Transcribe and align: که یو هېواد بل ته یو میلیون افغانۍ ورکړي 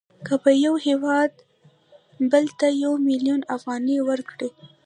که 0.45 0.51
یو 0.65 0.75
هېواد 0.87 1.31
بل 2.31 2.45
ته 2.59 2.67
یو 2.83 2.93
میلیون 3.07 3.41
افغانۍ 3.55 3.97
ورکړي 4.09 4.49